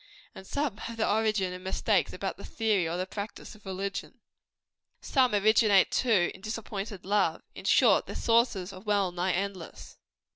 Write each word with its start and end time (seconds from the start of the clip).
and 0.33 0.47
some 0.47 0.77
have 0.77 0.97
their 0.97 1.07
origin 1.07 1.53
in 1.53 1.61
mistakes 1.61 2.11
about 2.11 2.35
the 2.35 2.43
theory 2.43 2.89
or 2.89 2.97
the 2.97 3.05
practice 3.05 3.53
of 3.53 3.67
religion. 3.67 4.19
Some 4.99 5.35
originate, 5.35 5.91
too, 5.91 6.31
in 6.33 6.41
disappointed 6.41 7.05
love. 7.05 7.43
In 7.53 7.65
short, 7.65 8.07
their 8.07 8.15
sources 8.15 8.73
are 8.73 8.81
well 8.81 9.11
nigh 9.11 9.33
endless. 9.33 9.97